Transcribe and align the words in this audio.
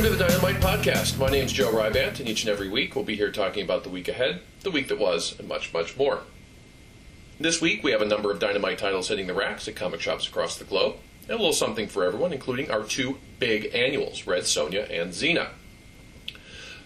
Welcome 0.00 0.18
to 0.18 0.24
the 0.24 0.30
Dynamite 0.30 0.62
Podcast. 0.62 1.18
My 1.18 1.28
name 1.28 1.44
is 1.44 1.52
Joe 1.52 1.70
Rybandt, 1.70 2.20
and 2.20 2.26
each 2.26 2.42
and 2.44 2.50
every 2.50 2.70
week 2.70 2.96
we'll 2.96 3.04
be 3.04 3.16
here 3.16 3.30
talking 3.30 3.62
about 3.62 3.82
the 3.82 3.90
week 3.90 4.08
ahead, 4.08 4.40
the 4.62 4.70
week 4.70 4.88
that 4.88 4.98
was, 4.98 5.38
and 5.38 5.46
much, 5.46 5.74
much 5.74 5.94
more. 5.98 6.22
This 7.38 7.60
week 7.60 7.84
we 7.84 7.90
have 7.90 8.00
a 8.00 8.06
number 8.06 8.30
of 8.30 8.38
Dynamite 8.38 8.78
titles 8.78 9.08
hitting 9.08 9.26
the 9.26 9.34
racks 9.34 9.68
at 9.68 9.76
comic 9.76 10.00
shops 10.00 10.26
across 10.26 10.56
the 10.56 10.64
globe, 10.64 10.96
and 11.24 11.32
a 11.32 11.36
little 11.36 11.52
something 11.52 11.86
for 11.86 12.02
everyone, 12.06 12.32
including 12.32 12.70
our 12.70 12.82
two 12.82 13.18
big 13.38 13.74
annuals, 13.74 14.26
Red 14.26 14.44
Sonja 14.44 14.88
and 14.88 15.12
Xena. 15.12 15.48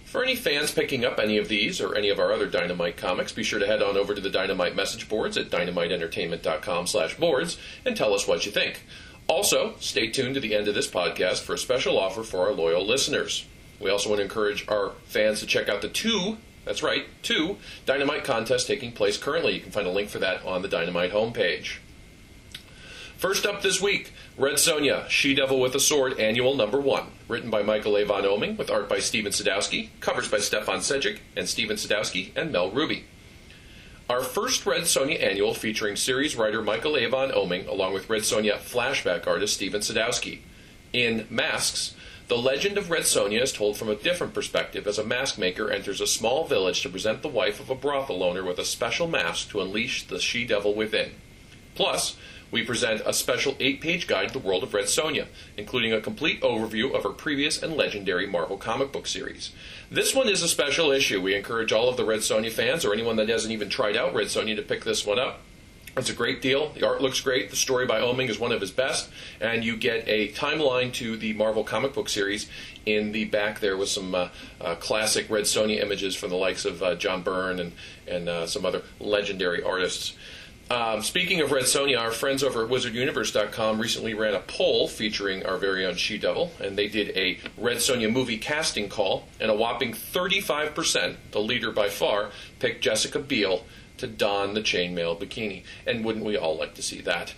For 0.05 0.25
any 0.25 0.35
fans 0.35 0.73
picking 0.73 1.05
up 1.05 1.21
any 1.21 1.39
of 1.39 1.47
these 1.47 1.81
or 1.81 1.95
any 1.95 2.09
of 2.09 2.19
our 2.19 2.33
other 2.33 2.49
Dynamite 2.49 2.97
comics, 2.97 3.31
be 3.31 3.45
sure 3.45 3.61
to 3.61 3.67
head 3.67 3.81
on 3.81 3.97
over 3.97 4.17
to 4.17 4.21
the 4.21 4.29
Dynamite 4.29 4.75
message 4.75 5.09
boards 5.09 5.37
at 5.37 5.51
dynamiteentertainment.com 5.51 6.89
slash 6.89 7.17
boards 7.17 7.59
and 7.85 7.97
tell 7.97 8.13
us 8.13 8.27
what 8.27 8.45
you 8.45 8.51
think. 8.51 8.83
Also, 9.27 9.75
stay 9.81 10.09
tuned 10.09 10.35
to 10.35 10.41
the 10.41 10.55
end 10.55 10.69
of 10.69 10.75
this 10.75 10.91
podcast 10.91 11.41
for 11.41 11.55
a 11.55 11.59
special 11.59 11.99
offer 11.99 12.23
for 12.23 12.47
our 12.47 12.53
loyal 12.53 12.87
listeners. 12.87 13.47
We 13.81 13.91
also 13.91 14.11
want 14.11 14.19
to 14.19 14.25
encourage 14.25 14.69
our 14.69 14.93
fans 15.07 15.41
to 15.41 15.47
check 15.47 15.69
out 15.69 15.81
the 15.81 15.89
two, 15.89 16.37
that's 16.65 16.83
right, 16.83 17.07
two 17.23 17.57
Dynamite 17.87 18.25
contests 18.25 18.65
taking 18.65 18.93
place 18.93 19.17
currently. 19.17 19.55
You 19.55 19.61
can 19.61 19.73
find 19.73 19.87
a 19.87 19.91
link 19.91 20.11
for 20.11 20.19
that 20.19 20.45
on 20.45 20.63
the 20.63 20.69
Dynamite 20.69 21.13
homepage. 21.13 21.79
First 23.17 23.47
up 23.47 23.63
this 23.63 23.81
week, 23.81 24.13
Red 24.37 24.55
Sonja, 24.55 25.09
She 25.09 25.35
Devil 25.35 25.59
with 25.59 25.75
a 25.75 25.81
Sword, 25.81 26.19
Annual 26.19 26.57
Number 26.57 26.81
One, 26.81 27.07
written 27.27 27.49
by 27.49 27.63
Michael 27.63 27.97
Avon 27.97 28.25
Oeming, 28.25 28.59
with 28.59 28.71
art 28.71 28.89
by 28.89 28.99
Steven 28.99 29.33
Sadowski, 29.33 29.89
covers 30.01 30.29
by 30.29 30.39
Stefan 30.39 30.81
Sejic 30.81 31.21
and 31.35 31.49
Steven 31.49 31.77
Sadowski 31.77 32.37
and 32.37 32.53
Mel 32.53 32.71
Rubi. 32.71 33.05
Our 34.11 34.23
first 34.23 34.67
Red 34.67 34.83
Sonja 34.83 35.23
annual 35.23 35.55
featuring 35.55 35.97
series 35.97 36.37
writer 36.37 36.61
Michael 36.61 36.99
Avon 36.99 37.31
von 37.31 37.49
Oeming 37.49 37.67
along 37.67 37.95
with 37.95 38.11
Red 38.11 38.21
Sonja 38.21 38.59
flashback 38.59 39.27
artist 39.27 39.55
Steven 39.55 39.81
Sadowski. 39.81 40.41
In 40.93 41.27
Masks, 41.31 41.95
the 42.29 42.37
legend 42.37 42.77
of 42.77 42.91
Red 42.91 43.05
Sonja 43.05 43.41
is 43.41 43.51
told 43.51 43.79
from 43.79 43.89
a 43.89 43.95
different 43.95 44.35
perspective 44.35 44.87
as 44.87 44.99
a 44.99 45.05
mask 45.05 45.39
maker 45.39 45.71
enters 45.71 46.03
a 46.03 46.07
small 46.07 46.47
village 46.47 46.83
to 46.83 46.91
present 46.91 47.23
the 47.23 47.29
wife 47.29 47.61
of 47.61 47.71
a 47.71 47.75
brothel 47.75 48.23
owner 48.23 48.45
with 48.45 48.59
a 48.59 48.65
special 48.67 49.09
mask 49.09 49.49
to 49.49 49.63
unleash 49.63 50.07
the 50.07 50.21
she 50.21 50.45
devil 50.45 50.75
within. 50.75 51.13
Plus, 51.75 52.17
we 52.55 52.63
present 52.63 53.03
a 53.05 53.13
special 53.13 53.57
eight 53.59 53.81
page 53.81 54.07
guide 54.07 54.29
to 54.29 54.33
the 54.33 54.39
world 54.39 54.63
of 54.63 54.73
Red 54.73 54.85
Sonja, 54.85 55.27
including 55.57 55.93
a 55.93 56.01
complete 56.01 56.41
overview 56.41 56.95
of 56.95 57.03
her 57.03 57.11
previous 57.11 57.61
and 57.61 57.77
legendary 57.77 58.29
Marvel 58.29 58.57
comic 58.57 58.93
book 58.93 59.09
series. 59.09 59.51
This 59.91 60.15
one 60.15 60.29
is 60.29 60.41
a 60.41 60.47
special 60.47 60.93
issue. 60.93 61.21
We 61.21 61.35
encourage 61.35 61.73
all 61.73 61.89
of 61.89 61.97
the 61.97 62.05
Red 62.05 62.21
Sonja 62.21 62.53
fans 62.53 62.85
or 62.85 62.93
anyone 62.93 63.17
that 63.17 63.29
hasn't 63.29 63.53
even 63.53 63.69
tried 63.69 63.97
out 63.97 64.15
Red 64.15 64.29
Sonja 64.29 64.55
to 64.55 64.63
pick 64.63 64.85
this 64.85 65.05
one 65.05 65.19
up. 65.19 65.41
It's 65.97 66.11
a 66.11 66.15
great 66.15 66.43
deal. 66.43 66.71
The 66.71 66.87
art 66.87 67.03
looks 67.03 67.21
great. 67.21 67.51
The 67.51 67.57
story 67.57 67.87
by 67.87 68.01
Oeming 68.01 68.29
is 68.29 68.39
one 68.39 68.53
of 68.53 68.61
his 68.61 68.71
best. 68.71 69.11
And 69.41 69.65
you 69.65 69.77
get 69.77 70.07
a 70.07 70.29
timeline 70.29 70.93
to 70.95 71.17
the 71.17 71.33
Marvel 71.33 71.65
comic 71.65 71.93
book 71.93 72.09
series 72.09 72.49
in 72.87 73.11
the 73.11 73.25
back 73.25 73.59
there 73.59 73.77
with 73.77 73.89
some 73.89 74.15
uh, 74.15 74.29
uh, 74.61 74.77
classic 74.77 75.29
Red 75.29 75.45
Sonja 75.45 75.83
images 75.83 76.15
from 76.15 76.31
the 76.31 76.37
likes 76.37 76.65
of 76.65 76.85
uh, 76.85 76.95
John 76.95 77.23
Byrne 77.23 77.59
and, 77.59 77.73
and 78.07 78.29
uh, 78.29 78.47
some 78.47 78.65
other 78.65 78.83
legendary 79.01 79.61
artists. 79.61 80.15
Um, 80.71 81.03
speaking 81.03 81.43
of 81.43 81.53
Red 81.53 81.65
Sonja, 81.65 82.01
our 82.01 82.11
friends 82.11 82.43
over 82.43 82.65
at 82.65 82.71
WizardUniverse.com 82.71 83.79
recently 83.79 84.15
ran 84.15 84.35
a 84.35 84.41
poll 84.41 84.89
featuring 84.89 85.45
our 85.45 85.59
very 85.59 85.85
own 85.85 85.97
She 85.97 86.17
Devil, 86.17 86.53
and 86.59 86.79
they 86.79 86.89
did 86.89 87.15
a 87.17 87.39
Red 87.59 87.79
Sonja 87.79 88.11
movie 88.11 88.39
casting 88.39 88.89
call, 88.89 89.29
and 89.39 89.51
a 89.51 89.55
whopping 89.55 89.93
35%, 89.93 91.17
the 91.33 91.41
leader 91.41 91.71
by 91.71 91.91
far, 91.91 92.31
picked 92.61 92.83
Jessica 92.83 93.19
Biel 93.19 93.65
to 93.99 94.07
don 94.07 94.55
the 94.55 94.63
chainmail 94.63 95.21
bikini. 95.21 95.65
And 95.87 96.03
wouldn't 96.03 96.25
we 96.25 96.39
all 96.39 96.57
like 96.57 96.75
to 96.75 96.83
see 96.83 97.03
that? 97.03 97.35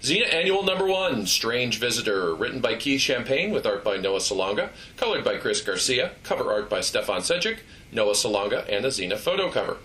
Xena 0.00 0.32
Annual 0.32 0.62
Number 0.62 0.86
One, 0.86 1.26
Strange 1.26 1.80
Visitor, 1.80 2.32
written 2.32 2.60
by 2.60 2.76
Keith 2.76 3.00
Champagne 3.00 3.50
with 3.50 3.66
art 3.66 3.82
by 3.82 3.96
Noah 3.96 4.20
Salonga, 4.20 4.70
colored 4.96 5.24
by 5.24 5.36
Chris 5.38 5.60
Garcia, 5.60 6.12
cover 6.22 6.52
art 6.52 6.70
by 6.70 6.80
Stefan 6.80 7.22
Sejic, 7.22 7.58
Noah 7.90 8.12
Salonga, 8.12 8.64
and 8.68 8.84
a 8.84 8.90
Xena 8.90 9.16
photo 9.16 9.50
cover. 9.50 9.78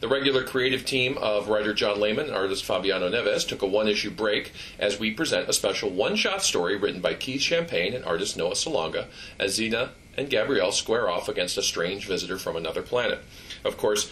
The 0.00 0.08
regular 0.08 0.44
creative 0.44 0.86
team 0.86 1.18
of 1.18 1.50
writer 1.50 1.74
John 1.74 2.00
Layman 2.00 2.28
and 2.28 2.34
artist 2.34 2.64
Fabiano 2.64 3.10
Neves 3.10 3.46
took 3.46 3.60
a 3.60 3.66
one 3.66 3.86
issue 3.86 4.10
break 4.10 4.50
as 4.78 4.98
we 4.98 5.10
present 5.10 5.50
a 5.50 5.52
special 5.52 5.90
one 5.90 6.16
shot 6.16 6.42
story 6.42 6.74
written 6.74 7.02
by 7.02 7.12
Keith 7.12 7.42
Champagne 7.42 7.92
and 7.92 8.02
artist 8.06 8.34
Noah 8.34 8.54
Salonga 8.54 9.08
as 9.38 9.58
Xena 9.58 9.90
and 10.16 10.30
Gabrielle 10.30 10.72
square 10.72 11.10
off 11.10 11.28
against 11.28 11.58
a 11.58 11.62
strange 11.62 12.06
visitor 12.06 12.38
from 12.38 12.56
another 12.56 12.80
planet. 12.80 13.18
Of 13.62 13.76
course, 13.76 14.10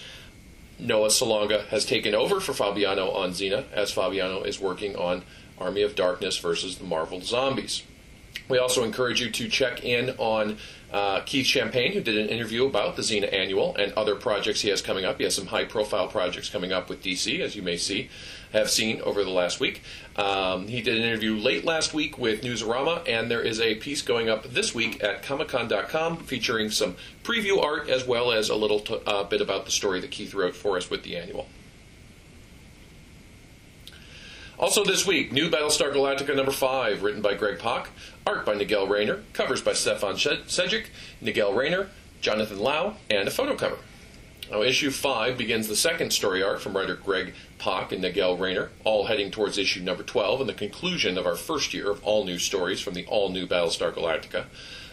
Noah 0.79 1.09
Salonga 1.09 1.67
has 1.69 1.87
taken 1.87 2.15
over 2.15 2.39
for 2.39 2.53
Fabiano 2.53 3.11
on 3.11 3.31
Xena 3.31 3.65
as 3.73 3.91
Fabiano 3.91 4.43
is 4.43 4.61
working 4.61 4.95
on 4.95 5.25
Army 5.59 5.81
of 5.81 5.95
Darkness 5.95 6.37
versus 6.37 6.77
the 6.77 6.85
Marvel 6.85 7.23
Zombies. 7.23 7.83
We 8.49 8.59
also 8.59 8.85
encourage 8.85 9.21
you 9.21 9.31
to 9.31 9.49
check 9.49 9.85
in 9.85 10.11
on 10.19 10.57
uh, 10.91 11.21
Keith 11.21 11.47
Champagne, 11.47 11.93
who 11.93 12.01
did 12.01 12.17
an 12.17 12.29
interview 12.29 12.67
about 12.67 12.97
the 12.97 13.03
Xena 13.03 13.31
Annual 13.33 13.77
and 13.77 13.93
other 13.93 14.15
projects 14.15 14.63
he 14.63 14.71
has 14.71 14.81
coming 14.81 15.05
up. 15.05 15.19
He 15.19 15.25
has 15.25 15.35
some 15.35 15.47
high 15.47 15.65
profile 15.65 16.09
projects 16.09 16.49
coming 16.49 16.73
up 16.73 16.89
with 16.89 17.03
DC, 17.03 17.41
as 17.41 17.55
you 17.55 17.63
may 17.63 17.77
see, 17.77 18.09
have 18.53 18.71
seen 18.71 19.03
over 19.03 19.23
the 19.23 19.31
last 19.31 19.61
week. 19.61 19.83
Um, 20.17 20.67
he 20.67 20.81
did 20.81 20.97
an 20.97 21.05
interview 21.05 21.37
late 21.37 21.65
last 21.65 21.93
week 21.93 22.17
with 22.17 22.41
Newsarama, 22.41 23.07
and 23.07 23.31
there 23.31 23.43
is 23.43 23.61
a 23.61 23.75
piece 23.75 24.01
going 24.01 24.31
up 24.31 24.45
this 24.45 24.75
week 24.75 25.03
at 25.05 25.23
ComicCon.com 25.23 26.19
featuring 26.19 26.71
some 26.71 26.97
preview 27.23 27.63
art 27.63 27.91
as 27.91 28.07
well 28.07 28.33
as 28.33 28.49
a 28.49 28.57
little 28.57 28.81
t- 28.81 28.99
uh, 29.07 29.25
bit 29.25 29.43
about 29.43 29.67
the 29.67 29.71
story 29.71 30.01
that 30.01 30.11
Keith 30.11 30.33
wrote 30.33 30.57
for 30.57 30.79
us 30.79 30.89
with 30.89 31.03
the 31.03 31.17
annual. 31.17 31.47
Also 34.59 34.83
this 34.83 35.07
week, 35.07 35.31
new 35.31 35.49
Battlestar 35.49 35.93
Galactica 35.93 36.35
number 36.35 36.51
5, 36.51 37.05
written 37.05 37.23
by 37.23 37.35
Greg 37.35 37.61
Pak, 37.61 37.91
art 38.27 38.45
by 38.45 38.55
Nigel 38.55 38.89
Raynor, 38.89 39.23
covers 39.33 39.63
by 39.63 39.73
Stefan 39.73 40.17
Sejic, 40.17 40.87
Nigel 41.21 41.53
Raynor, 41.53 41.91
Jonathan 42.21 42.59
Lau, 42.59 42.97
and 43.09 43.29
a 43.29 43.31
photo 43.31 43.55
cover. 43.55 43.79
Now, 44.51 44.63
issue 44.63 44.91
5 44.91 45.37
begins 45.37 45.69
the 45.69 45.77
second 45.77 46.11
story 46.11 46.43
arc 46.43 46.61
from 46.61 46.75
writer 46.75 46.95
Greg 46.95 47.35
Pak 47.59 47.93
and 47.93 48.01
Nigel 48.01 48.39
Raynor, 48.39 48.71
all 48.83 49.05
heading 49.05 49.31
towards 49.31 49.59
issue 49.59 49.83
number 49.83 50.03
12 50.03 50.41
and 50.41 50.49
the 50.49 50.55
conclusion 50.55 51.19
of 51.19 51.27
our 51.27 51.37
first 51.37 51.75
year 51.75 51.91
of 51.91 52.03
all 52.03 52.25
new 52.25 52.39
stories 52.39 52.81
from 52.81 52.95
the 52.95 53.05
all 53.07 53.29
new 53.29 53.47
Battlestar 53.47 53.93
Galactica. 53.93 54.47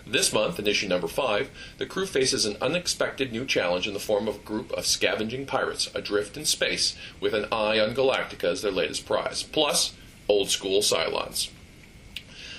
This 0.06 0.34
month, 0.34 0.60
in 0.60 0.68
issue 0.68 0.90
number 0.90 1.08
5, 1.08 1.50
the 1.78 1.86
crew 1.86 2.06
faces 2.06 2.46
an 2.46 2.58
unexpected 2.62 3.32
new 3.32 3.46
challenge 3.46 3.88
in 3.88 3.94
the 3.94 4.00
form 4.00 4.28
of 4.28 4.36
a 4.36 4.40
group 4.40 4.74
of 4.74 4.86
scavenging 4.86 5.46
pirates 5.46 5.90
adrift 5.96 6.36
in 6.36 6.44
space 6.44 6.98
with 7.22 7.34
an 7.34 7.46
eye 7.50 7.80
on 7.80 7.96
Galactica 7.96 8.52
as 8.52 8.62
their 8.62 8.74
latest 8.74 9.06
prize, 9.06 9.42
plus 9.42 9.94
old 10.28 10.50
school 10.50 10.82
Cylons. 10.82 11.50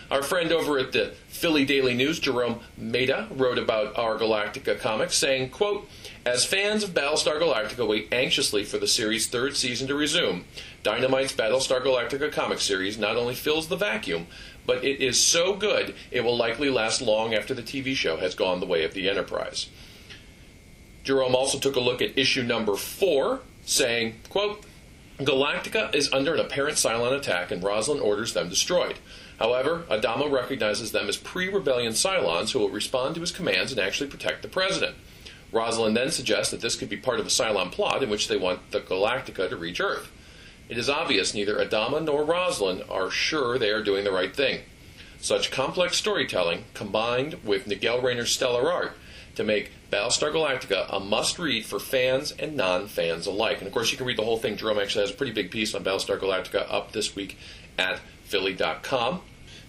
Our 0.08 0.22
friend 0.22 0.52
over 0.52 0.78
at 0.78 0.92
the 0.92 1.14
Philly 1.26 1.64
Daily 1.64 1.92
News, 1.92 2.20
Jerome 2.20 2.60
Maida, 2.76 3.26
wrote 3.32 3.58
about 3.58 3.98
our 3.98 4.16
Galactica 4.16 4.78
comics, 4.78 5.16
saying, 5.16 5.50
quote, 5.50 5.88
As 6.24 6.44
fans 6.44 6.84
of 6.84 6.90
Battlestar 6.90 7.40
Galactica 7.40 7.86
wait 7.86 8.08
anxiously 8.12 8.62
for 8.62 8.78
the 8.78 8.86
series' 8.86 9.26
third 9.26 9.56
season 9.56 9.88
to 9.88 9.96
resume, 9.96 10.44
Dynamite's 10.84 11.32
Battlestar 11.32 11.82
Galactica 11.82 12.30
comic 12.30 12.60
series 12.60 12.96
not 12.96 13.16
only 13.16 13.34
fills 13.34 13.66
the 13.66 13.76
vacuum, 13.76 14.28
but 14.64 14.84
it 14.84 15.00
is 15.00 15.18
so 15.20 15.56
good 15.56 15.94
it 16.12 16.22
will 16.22 16.36
likely 16.36 16.70
last 16.70 17.02
long 17.02 17.34
after 17.34 17.52
the 17.52 17.62
TV 17.62 17.96
show 17.96 18.16
has 18.18 18.36
gone 18.36 18.60
the 18.60 18.66
way 18.66 18.84
of 18.84 18.94
the 18.94 19.10
Enterprise. 19.10 19.68
Jerome 21.02 21.34
also 21.34 21.58
took 21.58 21.74
a 21.74 21.80
look 21.80 22.00
at 22.00 22.16
issue 22.16 22.44
number 22.44 22.76
four, 22.76 23.40
saying, 23.64 24.14
quote, 24.28 24.64
Galactica 25.19 25.94
is 25.94 26.12
under 26.12 26.34
an 26.34 26.41
apparent 26.41 26.77
Cylon 26.77 27.16
attack 27.16 27.50
and 27.50 27.62
Roslin 27.62 28.00
orders 28.00 28.34
them 28.34 28.50
destroyed. 28.50 28.99
However, 29.38 29.84
Adama 29.88 30.31
recognizes 30.31 30.93
them 30.93 31.09
as 31.09 31.16
pre-rebellion 31.16 31.94
Cylons 31.94 32.53
who 32.53 32.59
will 32.59 32.69
respond 32.69 33.15
to 33.15 33.22
his 33.22 33.32
commands 33.32 33.72
and 33.72 33.81
actually 33.81 34.10
protect 34.10 34.43
the 34.43 34.49
president. 34.49 34.94
Roslin 35.53 35.94
then 35.94 36.10
suggests 36.10 36.50
that 36.50 36.60
this 36.60 36.77
could 36.77 36.91
be 36.91 36.99
part 36.99 37.19
of 37.19 37.27
a 37.27 37.31
Cylon 37.31 37.72
plot 37.72 38.03
in 38.03 38.10
which 38.10 38.28
they 38.28 38.37
want 38.37 38.71
the 38.72 38.81
Galactica 38.81 39.49
to 39.49 39.56
reach 39.56 39.81
Earth. 39.81 40.12
It 40.69 40.77
is 40.77 40.91
obvious 40.91 41.33
neither 41.33 41.56
Adama 41.56 42.04
nor 42.04 42.22
Roslin 42.22 42.83
are 42.91 43.10
sure 43.10 43.59
they 43.59 43.71
are 43.71 43.83
doing 43.83 44.04
the 44.04 44.12
right 44.12 44.36
thing. 44.36 44.60
Such 45.19 45.51
complex 45.51 45.97
storytelling, 45.97 46.65
combined 46.74 47.42
with 47.42 47.66
Nigel 47.66 48.03
Raynor's 48.03 48.33
stellar 48.33 48.71
art, 48.71 48.92
to 49.36 49.44
make 49.44 49.71
Battlestar 49.91 50.33
Galactica 50.33 50.86
a 50.91 50.98
must 50.98 51.38
read 51.38 51.65
for 51.65 51.78
fans 51.78 52.33
and 52.33 52.56
non 52.56 52.88
fans 52.88 53.27
alike. 53.27 53.59
And 53.59 53.66
of 53.66 53.72
course, 53.72 53.92
you 53.92 53.97
can 53.97 54.06
read 54.06 54.18
the 54.18 54.24
whole 54.24 54.38
thing. 54.38 54.56
Jerome 54.56 54.78
actually 54.78 55.03
has 55.03 55.10
a 55.10 55.16
pretty 55.16 55.33
big 55.33 55.50
piece 55.50 55.74
on 55.74 55.84
Battlestar 55.84 56.18
Galactica 56.18 56.66
up 56.71 56.92
this 56.92 57.15
week 57.15 57.38
at 57.78 58.00
Philly.com. 58.24 59.21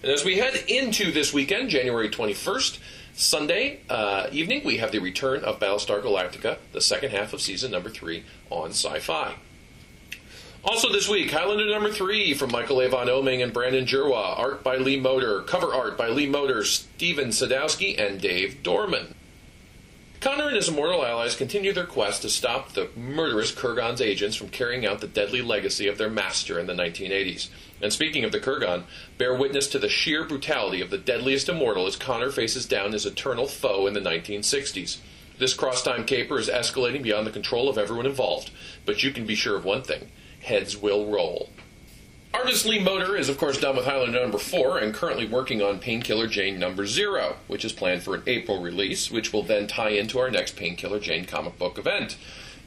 And 0.04 0.12
as 0.12 0.24
we 0.24 0.38
head 0.38 0.56
into 0.68 1.12
this 1.12 1.34
weekend, 1.34 1.70
January 1.70 2.10
21st, 2.10 2.80
Sunday 3.14 3.80
uh, 3.90 4.28
evening, 4.32 4.62
we 4.64 4.78
have 4.78 4.92
the 4.92 5.00
return 5.00 5.44
of 5.44 5.60
Battlestar 5.60 6.02
Galactica, 6.02 6.58
the 6.72 6.82
second 6.82 7.12
half 7.12 7.34
of 7.34 7.42
season 7.42 7.72
number 7.72 7.90
three 7.90 8.24
on 8.50 8.70
Sci 8.70 9.00
Fi. 9.00 9.36
Also 10.64 10.92
this 10.92 11.08
week, 11.08 11.32
Highlander 11.32 11.70
number 11.70 11.92
three 11.92 12.34
from 12.34 12.52
Michael 12.52 12.82
Avon 12.82 13.08
Oeming 13.08 13.42
and 13.42 13.54
Brandon 13.54 13.86
Jerwa. 13.86 14.38
Art 14.38 14.64
by 14.64 14.78
Lee 14.78 15.00
Moder. 15.00 15.42
Cover 15.42 15.74
art 15.74 15.98
by 15.98 16.10
Lee 16.10 16.28
Moder, 16.28 16.64
Steven 16.64 17.30
Sadowski, 17.30 17.98
and 18.00 18.20
Dave 18.20 18.62
Dorman. 18.64 19.16
Connor 20.28 20.48
and 20.48 20.58
his 20.58 20.68
immortal 20.68 21.06
allies 21.06 21.38
continue 21.38 21.72
their 21.72 21.86
quest 21.86 22.22
to 22.22 22.30
stop 22.30 22.74
the 22.74 22.90
murderous 22.98 23.54
Kurgan's 23.54 24.02
agents 24.02 24.36
from 24.36 24.50
carrying 24.50 24.86
out 24.86 25.00
the 25.00 25.08
deadly 25.08 25.42
legacy 25.42 25.88
of 25.88 25.98
their 25.98 26.10
master 26.10 26.60
in 26.60 26.68
the 26.68 26.74
1980s. 26.74 27.48
And 27.82 27.94
speaking 27.94 28.26
of 28.26 28.34
the 28.34 28.42
Kurgan, 28.42 28.84
bear 29.18 29.34
witness 29.34 29.68
to 29.70 29.80
the 29.80 29.88
sheer 29.88 30.26
brutality 30.26 30.82
of 30.82 30.90
the 30.90 30.98
deadliest 30.98 31.48
immortal 31.48 31.88
as 31.88 31.96
Connor 31.96 32.30
faces 32.30 32.66
down 32.66 32.92
his 32.92 33.06
eternal 33.06 33.48
foe 33.48 33.88
in 33.88 33.94
the 33.94 34.02
1960s. 34.02 34.98
This 35.38 35.54
cross-time 35.54 36.04
caper 36.04 36.38
is 36.38 36.50
escalating 36.50 37.04
beyond 37.04 37.26
the 37.26 37.32
control 37.32 37.70
of 37.70 37.78
everyone 37.78 38.06
involved, 38.06 38.52
but 38.86 39.04
you 39.04 39.12
can 39.12 39.26
be 39.26 39.36
sure 39.36 39.56
of 39.56 39.64
one 39.64 39.84
thing 39.84 40.12
heads 40.42 40.76
will 40.76 41.06
roll. 41.06 41.52
Artist 42.38 42.68
Lee 42.68 42.78
Moder 42.78 43.18
is, 43.18 43.30
of 43.30 43.40
course, 43.40 43.60
done 43.60 43.76
with 43.76 43.86
Highlander 43.86 44.22
number 44.22 44.38
4 44.38 44.78
and 44.78 44.94
currently 44.94 45.26
working 45.26 45.60
on 45.64 45.80
Painkiller 45.80 46.28
Jane 46.28 46.60
number 46.60 46.86
0, 46.86 47.38
which 47.48 47.66
is 47.66 47.74
planned 47.74 48.04
for 48.04 48.14
an 48.14 48.22
April 48.28 48.62
release, 48.62 49.10
which 49.10 49.34
will 49.34 49.42
then 49.42 49.66
tie 49.66 49.90
into 49.90 50.20
our 50.20 50.30
next 50.30 50.56
Painkiller 50.56 51.00
Jane 51.00 51.26
comic 51.26 51.58
book 51.58 51.80
event. 51.80 52.16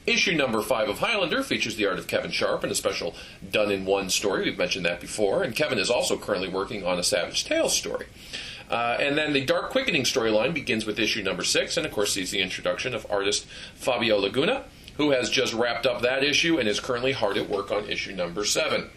Issue 0.06 0.34
number 0.34 0.60
5 0.60 0.88
of 0.88 0.98
Highlander 0.98 1.44
features 1.44 1.76
the 1.76 1.86
art 1.86 2.00
of 2.00 2.08
Kevin 2.08 2.32
Sharpe 2.32 2.64
and 2.64 2.72
a 2.72 2.74
special 2.74 3.14
done 3.48 3.70
in 3.70 3.84
one 3.84 4.10
story. 4.10 4.44
We've 4.44 4.58
mentioned 4.58 4.84
that 4.86 5.00
before. 5.00 5.44
And 5.44 5.54
Kevin 5.54 5.78
is 5.78 5.88
also 5.88 6.18
currently 6.18 6.48
working 6.48 6.84
on 6.84 6.98
a 6.98 7.04
Savage 7.04 7.44
Tales 7.44 7.76
story. 7.76 8.06
Uh, 8.68 8.96
and 8.98 9.16
then 9.16 9.32
the 9.32 9.44
Dark 9.44 9.70
Quickening 9.70 10.02
storyline 10.02 10.52
begins 10.52 10.84
with 10.84 10.98
issue 10.98 11.22
number 11.22 11.44
6 11.44 11.76
and, 11.76 11.86
of 11.86 11.92
course, 11.92 12.12
sees 12.12 12.32
the 12.32 12.40
introduction 12.40 12.92
of 12.92 13.06
artist 13.08 13.46
Fabio 13.76 14.18
Laguna, 14.18 14.64
who 14.96 15.12
has 15.12 15.30
just 15.30 15.54
wrapped 15.54 15.86
up 15.86 16.02
that 16.02 16.24
issue 16.24 16.58
and 16.58 16.68
is 16.68 16.80
currently 16.80 17.12
hard 17.12 17.36
at 17.36 17.48
work 17.48 17.70
on 17.70 17.88
issue 17.88 18.12
number 18.12 18.44
7. 18.44 18.90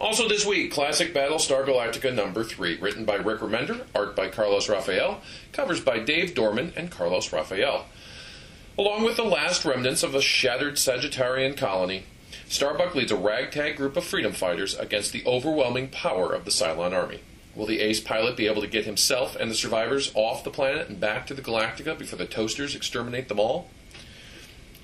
Also 0.00 0.26
this 0.26 0.46
week, 0.46 0.72
Classic 0.72 1.12
Battlestar 1.12 1.66
Galactica 1.66 2.12
number 2.12 2.42
3, 2.42 2.78
written 2.80 3.04
by 3.04 3.16
Rick 3.16 3.40
Remender, 3.40 3.82
art 3.94 4.16
by 4.16 4.28
Carlos 4.28 4.66
Rafael, 4.66 5.20
covers 5.52 5.82
by 5.82 5.98
Dave 5.98 6.34
Dorman 6.34 6.72
and 6.74 6.90
Carlos 6.90 7.30
Rafael. 7.34 7.84
Along 8.78 9.04
with 9.04 9.16
the 9.16 9.24
last 9.24 9.62
remnants 9.66 10.02
of 10.02 10.14
a 10.14 10.22
shattered 10.22 10.76
Sagittarian 10.76 11.54
colony, 11.54 12.04
Starbuck 12.48 12.94
leads 12.94 13.12
a 13.12 13.16
ragtag 13.16 13.76
group 13.76 13.94
of 13.94 14.04
freedom 14.04 14.32
fighters 14.32 14.74
against 14.74 15.12
the 15.12 15.22
overwhelming 15.26 15.88
power 15.88 16.32
of 16.32 16.46
the 16.46 16.50
Cylon 16.50 16.94
army. 16.94 17.20
Will 17.54 17.66
the 17.66 17.80
ace 17.80 18.00
pilot 18.00 18.38
be 18.38 18.46
able 18.46 18.62
to 18.62 18.68
get 18.68 18.86
himself 18.86 19.36
and 19.36 19.50
the 19.50 19.54
survivors 19.54 20.12
off 20.14 20.44
the 20.44 20.50
planet 20.50 20.88
and 20.88 20.98
back 20.98 21.26
to 21.26 21.34
the 21.34 21.42
Galactica 21.42 21.98
before 21.98 22.18
the 22.18 22.24
toasters 22.24 22.74
exterminate 22.74 23.28
them 23.28 23.38
all? 23.38 23.68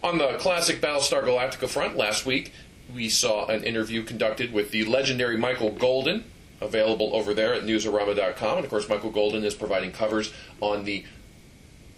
On 0.02 0.18
the 0.18 0.34
classic 0.34 0.80
Battlestar 0.80 1.24
Galactica 1.24 1.68
front, 1.68 1.96
last 1.96 2.26
week, 2.26 2.52
we 2.94 3.08
saw 3.08 3.46
an 3.46 3.64
interview 3.64 4.02
conducted 4.02 4.52
with 4.52 4.70
the 4.70 4.84
legendary 4.84 5.36
Michael 5.36 5.70
Golden, 5.70 6.24
available 6.60 7.14
over 7.14 7.34
there 7.34 7.54
at 7.54 7.62
newsarama.com. 7.62 8.56
And 8.56 8.64
of 8.64 8.70
course, 8.70 8.88
Michael 8.88 9.10
Golden 9.10 9.44
is 9.44 9.54
providing 9.54 9.92
covers 9.92 10.32
on 10.60 10.84
the 10.84 11.04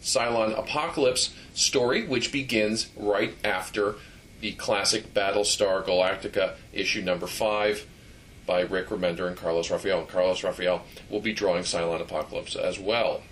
Cylon 0.02 0.58
Apocalypse 0.58 1.34
story, 1.54 2.06
which 2.06 2.32
begins 2.32 2.88
right 2.96 3.34
after 3.44 3.96
the 4.40 4.52
classic 4.52 5.12
Battlestar 5.14 5.84
Galactica 5.84 6.54
issue 6.72 7.02
number 7.02 7.26
five 7.26 7.86
by 8.46 8.60
Rick 8.60 8.88
Remender 8.88 9.26
and 9.26 9.36
Carlos 9.36 9.70
Rafael. 9.70 10.00
And 10.00 10.08
Carlos 10.08 10.42
Rafael 10.42 10.82
will 11.10 11.20
be 11.20 11.32
drawing 11.32 11.64
Cylon 11.64 12.00
Apocalypse 12.00 12.56
as 12.56 12.78
well. 12.78 13.22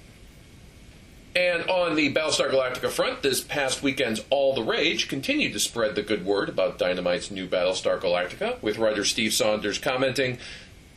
And 1.36 1.68
on 1.68 1.96
the 1.96 2.14
Battlestar 2.14 2.50
Galactica 2.50 2.88
front, 2.88 3.22
this 3.22 3.42
past 3.42 3.82
weekend's 3.82 4.24
All 4.30 4.54
the 4.54 4.62
Rage 4.62 5.06
continued 5.06 5.52
to 5.52 5.60
spread 5.60 5.94
the 5.94 6.00
good 6.00 6.24
word 6.24 6.48
about 6.48 6.78
Dynamite's 6.78 7.30
new 7.30 7.46
Battlestar 7.46 8.00
Galactica, 8.00 8.60
with 8.62 8.78
writer 8.78 9.04
Steve 9.04 9.34
Saunders 9.34 9.76
commenting, 9.76 10.38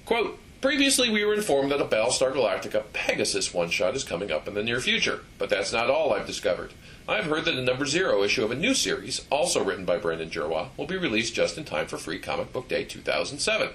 quote, 0.05 0.39
Previously, 0.61 1.09
we 1.09 1.25
were 1.25 1.33
informed 1.33 1.71
that 1.71 1.81
a 1.81 1.85
Battlestar 1.85 2.31
Galactica 2.31 2.83
Pegasus 2.93 3.53
one 3.53 3.69
shot 3.69 3.97
is 3.97 4.05
coming 4.05 4.31
up 4.31 4.47
in 4.47 4.53
the 4.53 4.63
near 4.63 4.79
future, 4.79 5.19
but 5.37 5.49
that's 5.49 5.73
not 5.73 5.89
all 5.89 6.13
I've 6.13 6.25
discovered. 6.27 6.73
I've 7.05 7.25
heard 7.25 7.43
that 7.43 7.55
a 7.55 7.61
number 7.61 7.85
zero 7.85 8.23
issue 8.23 8.45
of 8.45 8.51
a 8.51 8.55
new 8.55 8.73
series, 8.73 9.25
also 9.29 9.61
written 9.61 9.83
by 9.83 9.97
Brandon 9.97 10.29
Jerwa, 10.29 10.69
will 10.77 10.87
be 10.87 10.95
released 10.95 11.35
just 11.35 11.57
in 11.57 11.65
time 11.65 11.87
for 11.87 11.97
Free 11.97 12.19
Comic 12.19 12.53
Book 12.53 12.69
Day 12.69 12.85
2007. 12.85 13.71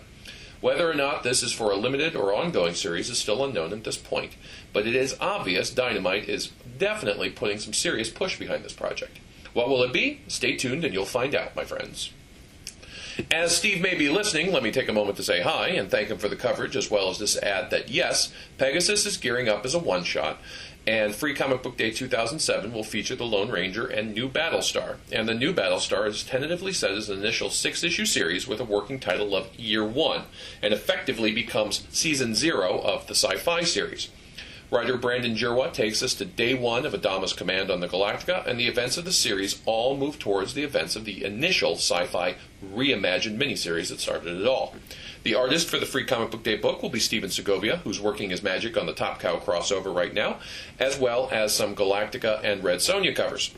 Whether 0.60 0.90
or 0.90 0.94
not 0.94 1.22
this 1.22 1.42
is 1.42 1.52
for 1.52 1.70
a 1.70 1.76
limited 1.76 2.16
or 2.16 2.34
ongoing 2.34 2.74
series 2.74 3.10
is 3.10 3.18
still 3.18 3.44
unknown 3.44 3.72
at 3.72 3.84
this 3.84 3.96
point, 3.96 4.32
but 4.72 4.86
it 4.86 4.94
is 4.94 5.16
obvious 5.20 5.70
Dynamite 5.70 6.28
is 6.28 6.48
definitely 6.78 7.30
putting 7.30 7.58
some 7.58 7.72
serious 7.72 8.10
push 8.10 8.38
behind 8.38 8.64
this 8.64 8.72
project. 8.72 9.18
What 9.52 9.68
will 9.68 9.82
it 9.82 9.92
be? 9.92 10.20
Stay 10.26 10.56
tuned 10.56 10.84
and 10.84 10.92
you'll 10.92 11.04
find 11.04 11.34
out, 11.34 11.54
my 11.54 11.64
friends. 11.64 12.10
As 13.30 13.56
Steve 13.56 13.80
may 13.80 13.94
be 13.94 14.08
listening, 14.08 14.52
let 14.52 14.62
me 14.62 14.72
take 14.72 14.88
a 14.88 14.92
moment 14.92 15.16
to 15.18 15.22
say 15.22 15.40
hi 15.40 15.68
and 15.68 15.90
thank 15.90 16.08
him 16.08 16.18
for 16.18 16.28
the 16.28 16.36
coverage, 16.36 16.74
as 16.74 16.90
well 16.90 17.10
as 17.10 17.18
this 17.18 17.36
ad 17.36 17.70
that 17.70 17.88
yes, 17.88 18.32
Pegasus 18.58 19.06
is 19.06 19.16
gearing 19.16 19.48
up 19.48 19.64
as 19.64 19.74
a 19.74 19.78
one 19.78 20.02
shot, 20.02 20.38
and 20.86 21.14
Free 21.14 21.34
Comic 21.34 21.62
Book 21.62 21.76
Day 21.76 21.90
2007 21.92 22.72
will 22.72 22.82
feature 22.82 23.14
the 23.14 23.24
Lone 23.24 23.50
Ranger 23.50 23.86
and 23.86 24.14
new 24.14 24.28
Battlestar. 24.28 24.96
And 25.12 25.28
the 25.28 25.34
new 25.34 25.54
Battlestar 25.54 26.06
is 26.08 26.24
tentatively 26.24 26.72
set 26.72 26.90
as 26.90 27.08
an 27.08 27.18
initial 27.18 27.50
six 27.50 27.84
issue 27.84 28.04
series 28.04 28.48
with 28.48 28.60
a 28.60 28.64
working 28.64 28.98
title 28.98 29.34
of 29.36 29.54
Year 29.58 29.84
One, 29.84 30.24
and 30.60 30.74
effectively 30.74 31.32
becomes 31.32 31.86
Season 31.90 32.34
Zero 32.34 32.80
of 32.80 33.06
the 33.06 33.14
sci 33.14 33.36
fi 33.36 33.62
series. 33.62 34.10
Writer 34.74 34.96
Brandon 34.96 35.36
Jerwa 35.36 35.72
takes 35.72 36.02
us 36.02 36.14
to 36.14 36.24
day 36.24 36.52
one 36.52 36.84
of 36.84 36.94
Adama's 36.94 37.32
command 37.32 37.70
on 37.70 37.78
the 37.78 37.86
Galactica, 37.86 38.44
and 38.44 38.58
the 38.58 38.66
events 38.66 38.96
of 38.96 39.04
the 39.04 39.12
series 39.12 39.62
all 39.66 39.96
move 39.96 40.18
towards 40.18 40.54
the 40.54 40.64
events 40.64 40.96
of 40.96 41.04
the 41.04 41.22
initial 41.24 41.74
sci 41.74 42.06
fi 42.06 42.34
reimagined 42.74 43.38
miniseries 43.38 43.90
that 43.90 44.00
started 44.00 44.40
it 44.40 44.46
all. 44.48 44.74
The 45.22 45.36
artist 45.36 45.68
for 45.68 45.78
the 45.78 45.86
Free 45.86 46.04
Comic 46.04 46.32
Book 46.32 46.42
Day 46.42 46.56
book 46.56 46.82
will 46.82 46.90
be 46.90 46.98
Stephen 46.98 47.30
Segovia, 47.30 47.76
who's 47.84 48.00
working 48.00 48.30
his 48.30 48.42
magic 48.42 48.76
on 48.76 48.86
the 48.86 48.92
Top 48.92 49.20
Cow 49.20 49.36
crossover 49.36 49.94
right 49.94 50.12
now, 50.12 50.40
as 50.80 50.98
well 50.98 51.28
as 51.30 51.54
some 51.54 51.76
Galactica 51.76 52.40
and 52.42 52.64
Red 52.64 52.80
Sonja 52.80 53.14
covers. 53.14 53.54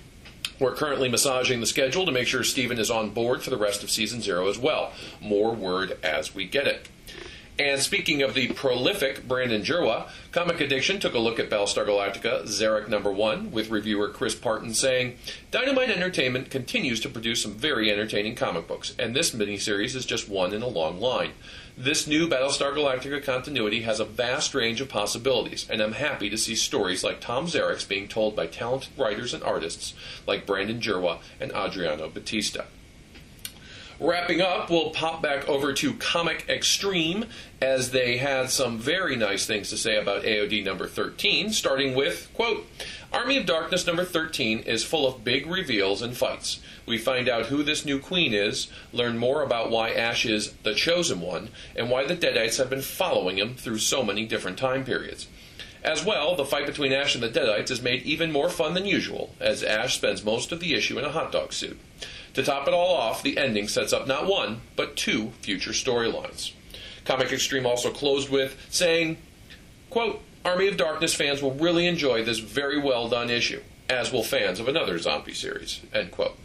We're 0.60 0.74
currently 0.74 1.08
massaging 1.08 1.60
the 1.60 1.66
schedule 1.66 2.04
to 2.04 2.12
make 2.12 2.26
sure 2.28 2.44
Stephen 2.44 2.78
is 2.78 2.90
on 2.90 3.08
board 3.08 3.42
for 3.42 3.48
the 3.48 3.56
rest 3.56 3.82
of 3.82 3.90
season 3.90 4.20
zero 4.20 4.50
as 4.50 4.58
well. 4.58 4.92
More 5.22 5.54
word 5.54 5.96
as 6.02 6.34
we 6.34 6.44
get 6.44 6.66
it. 6.66 6.90
And 7.58 7.80
speaking 7.80 8.20
of 8.20 8.34
the 8.34 8.48
prolific 8.48 9.26
Brandon 9.26 9.62
Jerwa, 9.62 10.10
Comic 10.30 10.60
Addiction 10.60 11.00
took 11.00 11.14
a 11.14 11.18
look 11.18 11.38
at 11.38 11.48
Battlestar 11.48 11.86
Galactica 11.86 12.42
Zarek 12.42 12.86
number 12.86 13.10
1 13.10 13.50
with 13.50 13.70
reviewer 13.70 14.10
Chris 14.10 14.34
Parton 14.34 14.74
saying, 14.74 15.16
Dynamite 15.50 15.88
Entertainment 15.88 16.50
continues 16.50 17.00
to 17.00 17.08
produce 17.08 17.42
some 17.42 17.54
very 17.54 17.90
entertaining 17.90 18.34
comic 18.34 18.68
books, 18.68 18.94
and 18.98 19.16
this 19.16 19.30
miniseries 19.30 19.94
is 19.96 20.04
just 20.04 20.28
one 20.28 20.52
in 20.52 20.60
a 20.60 20.68
long 20.68 21.00
line. 21.00 21.30
This 21.78 22.06
new 22.06 22.28
Battlestar 22.28 22.74
Galactica 22.74 23.24
continuity 23.24 23.82
has 23.82 24.00
a 24.00 24.04
vast 24.04 24.54
range 24.54 24.82
of 24.82 24.90
possibilities, 24.90 25.66
and 25.70 25.80
I'm 25.80 25.92
happy 25.92 26.28
to 26.28 26.36
see 26.36 26.54
stories 26.54 27.02
like 27.02 27.22
Tom 27.22 27.46
Zarek's 27.46 27.84
being 27.84 28.06
told 28.06 28.36
by 28.36 28.48
talented 28.48 28.98
writers 28.98 29.32
and 29.32 29.42
artists 29.42 29.94
like 30.26 30.44
Brandon 30.44 30.78
Jerwa 30.78 31.20
and 31.40 31.52
Adriano 31.52 32.10
Batista. 32.10 32.64
Wrapping 33.98 34.42
up, 34.42 34.68
we'll 34.68 34.90
pop 34.90 35.22
back 35.22 35.48
over 35.48 35.72
to 35.72 35.94
Comic 35.94 36.44
Extreme 36.50 37.24
as 37.62 37.92
they 37.92 38.18
had 38.18 38.50
some 38.50 38.78
very 38.78 39.16
nice 39.16 39.46
things 39.46 39.70
to 39.70 39.78
say 39.78 39.96
about 39.96 40.22
AOD 40.22 40.62
number 40.66 40.86
13, 40.86 41.50
starting 41.50 41.94
with, 41.94 42.28
quote, 42.34 42.66
Army 43.10 43.38
of 43.38 43.46
Darkness 43.46 43.86
number 43.86 44.04
13 44.04 44.58
is 44.60 44.84
full 44.84 45.06
of 45.06 45.24
big 45.24 45.46
reveals 45.46 46.02
and 46.02 46.14
fights. 46.14 46.60
We 46.84 46.98
find 46.98 47.26
out 47.26 47.46
who 47.46 47.62
this 47.62 47.86
new 47.86 47.98
queen 47.98 48.34
is, 48.34 48.68
learn 48.92 49.16
more 49.16 49.42
about 49.42 49.70
why 49.70 49.92
Ash 49.92 50.26
is 50.26 50.52
the 50.62 50.74
chosen 50.74 51.22
one, 51.22 51.48
and 51.74 51.88
why 51.88 52.04
the 52.04 52.16
Deadites 52.16 52.58
have 52.58 52.68
been 52.68 52.82
following 52.82 53.38
him 53.38 53.54
through 53.54 53.78
so 53.78 54.02
many 54.02 54.26
different 54.26 54.58
time 54.58 54.84
periods. 54.84 55.26
As 55.82 56.04
well, 56.04 56.36
the 56.36 56.44
fight 56.44 56.66
between 56.66 56.92
Ash 56.92 57.14
and 57.14 57.24
the 57.24 57.30
Deadites 57.30 57.70
is 57.70 57.80
made 57.80 58.02
even 58.02 58.30
more 58.30 58.50
fun 58.50 58.74
than 58.74 58.84
usual, 58.84 59.34
as 59.40 59.62
Ash 59.62 59.96
spends 59.96 60.22
most 60.22 60.52
of 60.52 60.60
the 60.60 60.74
issue 60.74 60.98
in 60.98 61.06
a 61.06 61.12
hot 61.12 61.32
dog 61.32 61.54
suit. 61.54 61.78
To 62.36 62.42
top 62.42 62.68
it 62.68 62.74
all 62.74 62.94
off, 62.94 63.22
the 63.22 63.38
ending 63.38 63.66
sets 63.66 63.94
up 63.94 64.06
not 64.06 64.26
one, 64.26 64.60
but 64.76 64.94
two 64.94 65.30
future 65.40 65.70
storylines. 65.70 66.52
Comic 67.06 67.32
Extreme 67.32 67.64
also 67.64 67.90
closed 67.90 68.28
with 68.28 68.62
saying, 68.68 69.16
quote, 69.88 70.20
Army 70.44 70.68
of 70.68 70.76
Darkness 70.76 71.14
fans 71.14 71.40
will 71.40 71.54
really 71.54 71.86
enjoy 71.86 72.22
this 72.22 72.38
very 72.38 72.78
well 72.78 73.08
done 73.08 73.30
issue, 73.30 73.62
as 73.88 74.12
will 74.12 74.22
fans 74.22 74.60
of 74.60 74.68
another 74.68 74.98
zombie 74.98 75.32
series, 75.32 75.80
end 75.94 76.10
quote. 76.10 76.36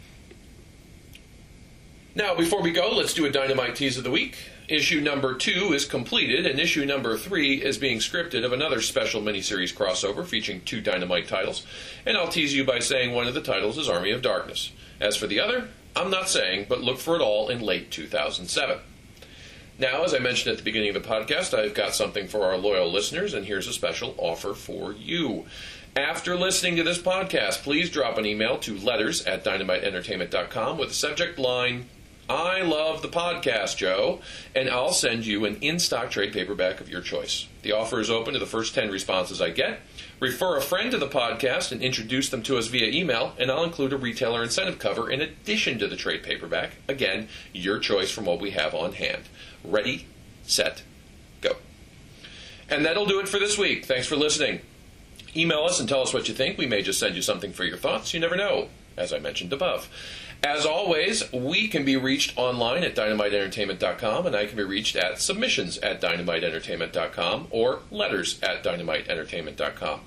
Now, 2.14 2.34
before 2.34 2.62
we 2.62 2.72
go, 2.72 2.88
let's 2.88 3.12
do 3.12 3.26
a 3.26 3.30
Dynamite 3.30 3.76
tease 3.76 3.98
of 3.98 4.04
the 4.04 4.10
week. 4.10 4.38
Issue 4.68 5.02
number 5.02 5.34
two 5.34 5.74
is 5.74 5.84
completed, 5.84 6.46
and 6.46 6.58
issue 6.58 6.86
number 6.86 7.18
three 7.18 7.62
is 7.62 7.76
being 7.76 7.98
scripted 7.98 8.46
of 8.46 8.54
another 8.54 8.80
special 8.80 9.20
miniseries 9.20 9.74
crossover 9.74 10.24
featuring 10.24 10.62
two 10.62 10.80
Dynamite 10.80 11.28
titles. 11.28 11.66
And 12.06 12.16
I'll 12.16 12.28
tease 12.28 12.54
you 12.54 12.64
by 12.64 12.78
saying 12.78 13.12
one 13.12 13.28
of 13.28 13.34
the 13.34 13.42
titles 13.42 13.76
is 13.76 13.90
Army 13.90 14.10
of 14.10 14.22
Darkness. 14.22 14.72
As 14.98 15.16
for 15.16 15.26
the 15.26 15.40
other, 15.40 15.68
I'm 15.94 16.10
not 16.10 16.28
saying, 16.28 16.66
but 16.68 16.80
look 16.80 16.98
for 16.98 17.16
it 17.16 17.22
all 17.22 17.48
in 17.48 17.60
late 17.60 17.90
2007. 17.90 18.78
Now, 19.78 20.04
as 20.04 20.14
I 20.14 20.18
mentioned 20.18 20.52
at 20.52 20.58
the 20.58 20.64
beginning 20.64 20.94
of 20.94 21.02
the 21.02 21.08
podcast, 21.08 21.58
I've 21.58 21.74
got 21.74 21.94
something 21.94 22.28
for 22.28 22.44
our 22.44 22.56
loyal 22.56 22.90
listeners, 22.90 23.34
and 23.34 23.44
here's 23.44 23.66
a 23.66 23.72
special 23.72 24.14
offer 24.18 24.54
for 24.54 24.92
you. 24.92 25.46
After 25.96 26.36
listening 26.36 26.76
to 26.76 26.82
this 26.82 27.00
podcast, 27.00 27.62
please 27.62 27.90
drop 27.90 28.16
an 28.16 28.24
email 28.24 28.58
to 28.58 28.78
letters 28.78 29.24
at 29.24 29.44
dynamiteentertainment.com 29.44 30.78
with 30.78 30.88
the 30.88 30.94
subject 30.94 31.38
line 31.38 31.86
I 32.28 32.62
love 32.62 33.02
the 33.02 33.08
podcast, 33.08 33.76
Joe, 33.76 34.20
and 34.54 34.70
I'll 34.70 34.92
send 34.92 35.26
you 35.26 35.44
an 35.44 35.56
in 35.56 35.78
stock 35.78 36.10
trade 36.10 36.32
paperback 36.32 36.80
of 36.80 36.88
your 36.88 37.00
choice. 37.00 37.48
The 37.62 37.72
offer 37.72 38.00
is 38.00 38.10
open 38.10 38.32
to 38.34 38.38
the 38.38 38.46
first 38.46 38.74
10 38.74 38.90
responses 38.90 39.40
I 39.42 39.50
get. 39.50 39.80
Refer 40.20 40.56
a 40.56 40.62
friend 40.62 40.92
to 40.92 40.98
the 40.98 41.08
podcast 41.08 41.72
and 41.72 41.82
introduce 41.82 42.28
them 42.28 42.42
to 42.44 42.56
us 42.56 42.68
via 42.68 42.86
email, 42.86 43.34
and 43.38 43.50
I'll 43.50 43.64
include 43.64 43.92
a 43.92 43.96
retailer 43.96 44.42
incentive 44.42 44.78
cover 44.78 45.10
in 45.10 45.20
addition 45.20 45.78
to 45.80 45.88
the 45.88 45.96
trade 45.96 46.22
paperback. 46.22 46.76
Again, 46.88 47.28
your 47.52 47.80
choice 47.80 48.10
from 48.10 48.24
what 48.24 48.40
we 48.40 48.52
have 48.52 48.72
on 48.72 48.92
hand. 48.92 49.24
Ready, 49.64 50.06
set, 50.44 50.84
go. 51.40 51.56
And 52.70 52.84
that'll 52.84 53.06
do 53.06 53.18
it 53.18 53.28
for 53.28 53.40
this 53.40 53.58
week. 53.58 53.84
Thanks 53.84 54.06
for 54.06 54.16
listening. 54.16 54.60
Email 55.34 55.64
us 55.64 55.80
and 55.80 55.88
tell 55.88 56.02
us 56.02 56.14
what 56.14 56.28
you 56.28 56.34
think. 56.34 56.56
We 56.56 56.66
may 56.66 56.82
just 56.82 57.00
send 57.00 57.16
you 57.16 57.22
something 57.22 57.52
for 57.52 57.64
your 57.64 57.78
thoughts. 57.78 58.14
You 58.14 58.20
never 58.20 58.36
know, 58.36 58.68
as 58.96 59.12
I 59.12 59.18
mentioned 59.18 59.52
above. 59.52 59.88
As 60.44 60.66
always, 60.66 61.32
we 61.32 61.68
can 61.68 61.84
be 61.84 61.96
reached 61.96 62.36
online 62.36 62.82
at 62.82 62.96
dynamiteentertainment.com, 62.96 64.26
and 64.26 64.34
I 64.34 64.46
can 64.46 64.56
be 64.56 64.64
reached 64.64 64.96
at 64.96 65.20
submissions 65.20 65.78
at 65.78 66.00
dynamiteentertainment.com 66.00 67.46
or 67.50 67.82
letters 67.90 68.40
at 68.42 68.64
dynamiteentertainment.com. 68.64 70.00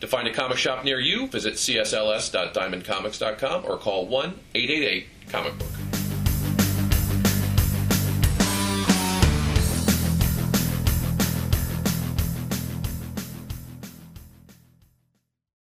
To 0.00 0.06
find 0.06 0.28
a 0.28 0.32
comic 0.32 0.58
shop 0.58 0.84
near 0.84 1.00
you, 1.00 1.26
visit 1.26 1.54
csls.diamondcomics.com 1.54 3.64
or 3.64 3.78
call 3.78 4.06
1 4.06 4.38
888 4.54 5.06
Comic 5.30 5.58
Book. 5.58 5.87